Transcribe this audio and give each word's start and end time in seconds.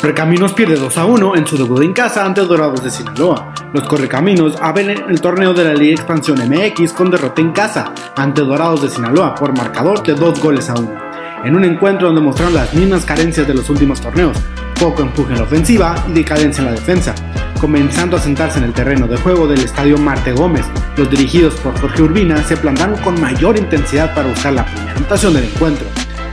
Correcaminos 0.00 0.52
pierde 0.54 0.76
2 0.76 0.96
a 0.96 1.04
1 1.04 1.36
en 1.36 1.46
su 1.46 1.58
debut 1.58 1.82
en 1.82 1.92
casa 1.92 2.24
ante 2.24 2.40
Dorados 2.40 2.82
de 2.82 2.90
Sinaloa. 2.90 3.54
Los 3.72 3.86
Correcaminos 3.86 4.56
abren 4.60 4.90
el 4.90 5.20
torneo 5.20 5.52
de 5.52 5.64
la 5.64 5.74
Liga 5.74 5.92
Expansión 5.92 6.38
MX 6.38 6.92
con 6.92 7.10
derrota 7.10 7.40
en 7.40 7.52
casa 7.52 7.92
ante 8.16 8.42
Dorados 8.42 8.82
de 8.82 8.88
Sinaloa 8.88 9.34
por 9.34 9.56
marcador 9.56 10.02
de 10.02 10.14
2 10.14 10.40
goles 10.40 10.70
a 10.70 10.74
1. 10.74 10.90
En 11.44 11.56
un 11.56 11.64
encuentro 11.64 12.08
donde 12.08 12.22
mostraron 12.22 12.54
las 12.54 12.72
mismas 12.74 13.04
carencias 13.04 13.46
de 13.46 13.54
los 13.54 13.68
últimos 13.70 14.00
torneos, 14.00 14.36
poco 14.80 15.02
empuje 15.02 15.32
en 15.32 15.38
la 15.38 15.44
ofensiva 15.44 16.02
y 16.08 16.12
decadencia 16.12 16.62
en 16.62 16.66
la 16.66 16.72
defensa, 16.72 17.14
comenzando 17.60 18.16
a 18.16 18.20
sentarse 18.20 18.58
en 18.58 18.64
el 18.64 18.72
terreno 18.72 19.06
de 19.06 19.18
juego 19.18 19.46
del 19.46 19.60
estadio 19.60 19.98
Marte 19.98 20.32
Gómez. 20.32 20.64
Los 20.96 21.10
dirigidos 21.10 21.54
por 21.56 21.78
Jorge 21.78 22.02
Urbina 22.02 22.42
se 22.42 22.56
plantaron 22.56 22.96
con 23.02 23.20
mayor 23.20 23.58
intensidad 23.58 24.14
para 24.14 24.28
buscar 24.28 24.54
la 24.54 24.64
primera 24.64 24.92
anotación 24.92 25.34
del 25.34 25.44
encuentro, 25.44 25.86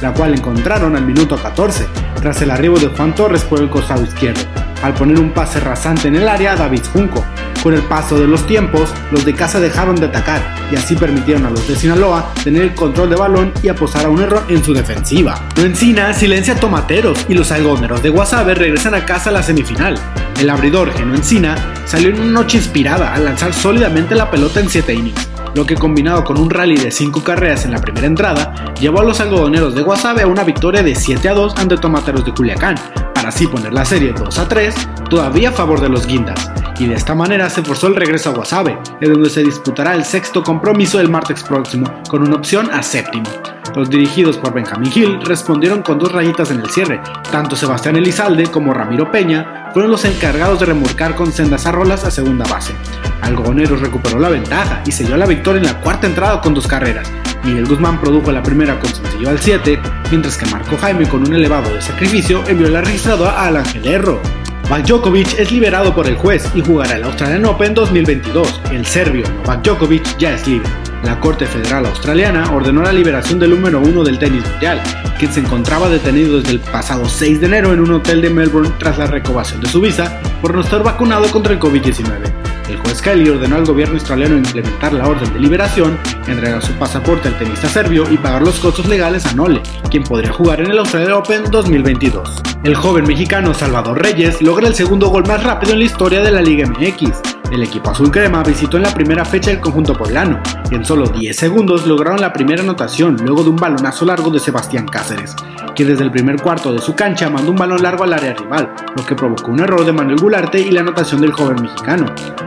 la 0.00 0.12
cual 0.12 0.34
encontraron 0.34 0.96
al 0.96 1.04
minuto 1.04 1.36
14, 1.36 1.86
tras 2.20 2.40
el 2.42 2.50
arribo 2.50 2.78
de 2.78 2.88
Juan 2.88 3.14
Torres 3.14 3.42
por 3.44 3.60
el 3.60 3.68
costado 3.68 4.02
izquierdo, 4.02 4.40
al 4.82 4.94
poner 4.94 5.18
un 5.18 5.30
pase 5.30 5.60
rasante 5.60 6.08
en 6.08 6.16
el 6.16 6.28
área 6.28 6.56
David 6.56 6.82
Junco. 6.92 7.24
Con 7.62 7.74
el 7.74 7.82
paso 7.82 8.18
de 8.18 8.26
los 8.26 8.46
tiempos, 8.46 8.90
los 9.10 9.26
de 9.26 9.34
casa 9.34 9.60
dejaron 9.60 9.96
de 9.96 10.06
atacar 10.06 10.40
y 10.72 10.76
así 10.76 10.96
permitieron 10.96 11.44
a 11.44 11.50
los 11.50 11.68
de 11.68 11.76
Sinaloa 11.76 12.32
tener 12.42 12.62
el 12.62 12.74
control 12.74 13.10
de 13.10 13.16
balón 13.16 13.52
y 13.62 13.68
aposar 13.68 14.06
a 14.06 14.08
un 14.08 14.22
error 14.22 14.44
en 14.48 14.64
su 14.64 14.72
defensiva. 14.72 15.38
Encina 15.56 16.14
silencia 16.14 16.54
a 16.54 16.56
Tomateros 16.56 17.26
y 17.28 17.34
los 17.34 17.52
algoneros 17.52 18.02
de 18.02 18.08
Guasave 18.08 18.54
regresan 18.54 18.94
a 18.94 19.04
casa 19.04 19.28
a 19.28 19.34
la 19.34 19.42
semifinal. 19.42 19.98
El 20.40 20.48
abridor 20.48 20.90
Geno 20.94 21.14
Encina 21.14 21.54
salió 21.84 22.08
en 22.08 22.20
una 22.20 22.40
noche 22.40 22.56
inspirada 22.56 23.12
al 23.12 23.26
lanzar 23.26 23.52
sólidamente 23.52 24.14
la 24.14 24.30
pelota 24.30 24.60
en 24.60 24.70
7 24.70 24.94
innings 24.94 25.29
lo 25.54 25.66
que 25.66 25.76
combinado 25.76 26.24
con 26.24 26.38
un 26.38 26.50
rally 26.50 26.76
de 26.76 26.90
5 26.90 27.22
carreras 27.22 27.64
en 27.64 27.72
la 27.72 27.80
primera 27.80 28.06
entrada, 28.06 28.54
llevó 28.80 29.00
a 29.00 29.04
los 29.04 29.20
algodoneros 29.20 29.74
de 29.74 29.82
Guasave 29.82 30.22
a 30.22 30.26
una 30.26 30.44
victoria 30.44 30.82
de 30.82 30.94
7 30.94 31.28
a 31.28 31.34
2 31.34 31.54
ante 31.56 31.76
Tomateros 31.76 32.24
de 32.24 32.32
Culiacán, 32.32 32.76
para 33.14 33.28
así 33.28 33.46
poner 33.46 33.72
la 33.72 33.84
serie 33.84 34.12
2 34.12 34.38
a 34.38 34.48
3, 34.48 34.74
todavía 35.08 35.50
a 35.50 35.52
favor 35.52 35.80
de 35.80 35.88
los 35.88 36.06
guindas, 36.06 36.50
y 36.78 36.86
de 36.86 36.94
esta 36.94 37.14
manera 37.14 37.50
se 37.50 37.62
forzó 37.62 37.88
el 37.88 37.96
regreso 37.96 38.30
a 38.30 38.34
Guasave, 38.34 38.78
en 39.00 39.12
donde 39.12 39.30
se 39.30 39.42
disputará 39.42 39.94
el 39.94 40.04
sexto 40.04 40.42
compromiso 40.42 41.00
el 41.00 41.10
martes 41.10 41.42
próximo, 41.42 41.86
con 42.08 42.22
una 42.22 42.36
opción 42.36 42.70
a 42.72 42.82
séptimo. 42.82 43.28
Los 43.76 43.88
dirigidos 43.88 44.36
por 44.36 44.52
Benjamín 44.52 44.90
Hill 44.92 45.20
respondieron 45.22 45.82
con 45.82 45.98
dos 45.98 46.10
rayitas 46.10 46.50
en 46.50 46.60
el 46.60 46.70
cierre. 46.70 47.00
Tanto 47.30 47.54
Sebastián 47.54 47.96
Elizalde 47.96 48.48
como 48.48 48.74
Ramiro 48.74 49.10
Peña 49.12 49.59
fueron 49.72 49.90
los 49.90 50.04
encargados 50.04 50.60
de 50.60 50.66
remolcar 50.66 51.14
con 51.14 51.32
sendas 51.32 51.66
arrolas 51.66 52.04
a 52.04 52.10
segunda 52.10 52.46
base. 52.48 52.74
Algodoneros 53.22 53.80
recuperó 53.80 54.18
la 54.18 54.28
ventaja 54.28 54.82
y 54.86 54.92
selló 54.92 55.16
la 55.16 55.26
victoria 55.26 55.60
en 55.60 55.66
la 55.66 55.80
cuarta 55.80 56.06
entrada 56.06 56.40
con 56.40 56.54
dos 56.54 56.66
carreras. 56.66 57.10
Miguel 57.44 57.66
Guzmán 57.66 58.00
produjo 58.00 58.32
la 58.32 58.42
primera 58.42 58.78
con 58.78 58.92
sencillo 58.92 59.30
al 59.30 59.38
7, 59.38 59.80
mientras 60.10 60.36
que 60.36 60.46
Marco 60.46 60.76
Jaime 60.76 61.08
con 61.08 61.26
un 61.26 61.34
elevado 61.34 61.72
de 61.72 61.80
sacrificio 61.80 62.42
envió 62.46 62.68
la 62.68 62.80
registradora 62.80 63.44
al 63.44 63.56
Ángel 63.56 63.86
Erro. 63.86 64.20
Novak 64.64 64.86
Djokovic 64.86 65.38
es 65.38 65.50
liberado 65.50 65.94
por 65.94 66.06
el 66.06 66.16
juez 66.16 66.48
y 66.54 66.60
jugará 66.60 66.96
el 66.96 67.04
Australian 67.04 67.44
Open 67.46 67.74
2022. 67.74 68.62
El 68.70 68.86
serbio 68.86 69.24
Novak 69.44 69.64
Djokovic 69.64 70.18
ya 70.18 70.34
es 70.34 70.46
libre. 70.46 70.68
La 71.04 71.18
Corte 71.18 71.46
Federal 71.46 71.86
Australiana 71.86 72.52
ordenó 72.52 72.82
la 72.82 72.92
liberación 72.92 73.38
del 73.38 73.50
número 73.50 73.80
uno 73.80 74.04
del 74.04 74.18
tenis 74.18 74.46
mundial, 74.48 74.80
quien 75.18 75.32
se 75.32 75.40
encontraba 75.40 75.88
detenido 75.88 76.38
desde 76.38 76.52
el 76.52 76.60
pasado 76.60 77.08
6 77.08 77.40
de 77.40 77.46
enero 77.46 77.72
en 77.72 77.80
un 77.80 77.92
hotel 77.92 78.20
de 78.20 78.30
Melbourne 78.30 78.72
tras 78.78 78.98
la 78.98 79.06
recovación 79.06 79.60
de 79.60 79.68
su 79.68 79.80
visa 79.80 80.20
por 80.42 80.54
no 80.54 80.60
estar 80.60 80.82
vacunado 80.82 81.30
contra 81.30 81.52
el 81.52 81.58
COVID-19. 81.58 82.50
El 82.68 82.76
juez 82.76 83.02
Kelly 83.02 83.28
ordenó 83.28 83.56
al 83.56 83.64
gobierno 83.64 83.94
australiano 83.94 84.36
implementar 84.36 84.92
la 84.92 85.08
orden 85.08 85.32
de 85.32 85.40
liberación, 85.40 85.98
entregar 86.28 86.62
su 86.62 86.72
pasaporte 86.74 87.26
al 87.26 87.36
tenista 87.36 87.68
serbio 87.68 88.04
y 88.10 88.16
pagar 88.16 88.42
los 88.42 88.60
costos 88.60 88.86
legales 88.86 89.26
a 89.26 89.32
Nole, 89.32 89.60
quien 89.90 90.04
podría 90.04 90.32
jugar 90.32 90.60
en 90.60 90.70
el 90.70 90.78
Australian 90.78 91.12
Open 91.12 91.44
2022. 91.50 92.42
El 92.62 92.76
joven 92.76 93.06
mexicano 93.08 93.54
Salvador 93.54 94.00
Reyes 94.00 94.40
logra 94.40 94.68
el 94.68 94.74
segundo 94.74 95.08
gol 95.08 95.26
más 95.26 95.42
rápido 95.42 95.72
en 95.72 95.80
la 95.80 95.84
historia 95.86 96.22
de 96.22 96.30
la 96.30 96.42
Liga 96.42 96.68
MX, 96.68 97.39
el 97.50 97.62
equipo 97.62 97.90
azul 97.90 98.10
crema 98.10 98.42
visitó 98.42 98.76
en 98.76 98.84
la 98.84 98.94
primera 98.94 99.24
fecha 99.24 99.50
el 99.50 99.60
conjunto 99.60 99.94
poblano 99.94 100.40
y 100.70 100.74
en 100.74 100.84
solo 100.84 101.06
10 101.06 101.36
segundos 101.36 101.86
lograron 101.86 102.20
la 102.20 102.32
primera 102.32 102.62
anotación 102.62 103.16
luego 103.22 103.42
de 103.42 103.50
un 103.50 103.56
balonazo 103.56 104.04
largo 104.04 104.30
de 104.30 104.38
Sebastián 104.38 104.86
Cáceres, 104.86 105.34
que 105.74 105.84
desde 105.84 106.04
el 106.04 106.10
primer 106.10 106.40
cuarto 106.40 106.72
de 106.72 106.78
su 106.78 106.94
cancha 106.94 107.28
mandó 107.28 107.50
un 107.50 107.56
balón 107.56 107.82
largo 107.82 108.04
al 108.04 108.12
área 108.12 108.34
rival, 108.34 108.72
lo 108.96 109.04
que 109.04 109.16
provocó 109.16 109.50
un 109.50 109.60
error 109.60 109.84
de 109.84 109.92
Manuel 109.92 110.20
Gularte 110.20 110.60
y 110.60 110.70
la 110.70 110.80
anotación 110.80 111.20
del 111.20 111.32
joven 111.32 111.62
mexicano. 111.62 112.06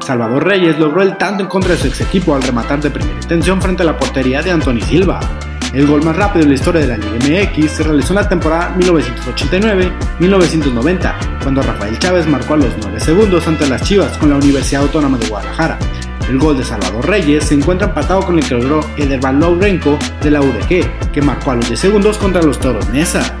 Salvador 0.00 0.44
Reyes 0.44 0.78
logró 0.78 1.02
el 1.02 1.16
tanto 1.16 1.42
en 1.42 1.48
contra 1.48 1.72
de 1.72 1.78
su 1.78 1.86
ex 1.88 2.00
equipo 2.02 2.34
al 2.34 2.42
rematar 2.42 2.80
de 2.80 2.90
primera 2.90 3.20
intención 3.20 3.60
frente 3.60 3.82
a 3.82 3.86
la 3.86 3.96
portería 3.96 4.42
de 4.42 4.50
Anthony 4.50 4.80
Silva. 4.80 5.20
El 5.74 5.86
gol 5.88 6.04
más 6.04 6.14
rápido 6.14 6.44
en 6.44 6.50
la 6.50 6.54
historia 6.54 6.82
de 6.82 6.86
la 6.86 6.96
Liga 6.96 7.50
MX 7.50 7.72
se 7.72 7.82
realizó 7.82 8.12
en 8.12 8.20
la 8.20 8.28
temporada 8.28 8.72
1989-1990, 8.78 11.40
cuando 11.42 11.62
Rafael 11.62 11.98
Chávez 11.98 12.28
marcó 12.28 12.54
a 12.54 12.58
los 12.58 12.72
9 12.80 13.00
segundos 13.00 13.48
ante 13.48 13.68
las 13.68 13.82
Chivas 13.82 14.16
con 14.18 14.30
la 14.30 14.36
Universidad 14.36 14.82
Autónoma 14.82 15.18
de 15.18 15.26
Guadalajara. 15.26 15.76
El 16.28 16.38
gol 16.38 16.56
de 16.56 16.64
Salvador 16.64 17.08
Reyes 17.08 17.46
se 17.46 17.54
encuentra 17.54 17.88
empatado 17.88 18.22
con 18.22 18.38
el 18.38 18.46
que 18.46 18.54
logró 18.54 18.88
Ederval 18.96 19.40
Lourenco 19.40 19.98
de 20.22 20.30
la 20.30 20.42
UDG, 20.42 21.10
que 21.12 21.22
marcó 21.22 21.50
a 21.50 21.56
los 21.56 21.66
10 21.66 21.80
segundos 21.80 22.18
contra 22.18 22.40
los 22.40 22.60
Toros 22.60 22.88
Nesa. 22.90 23.34